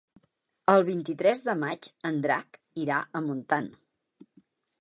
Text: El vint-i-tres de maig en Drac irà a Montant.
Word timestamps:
El 0.73 0.85
vint-i-tres 0.87 1.43
de 1.51 1.55
maig 1.65 1.87
en 2.11 2.19
Drac 2.25 2.57
irà 2.87 3.01
a 3.21 3.25
Montant. 3.29 3.73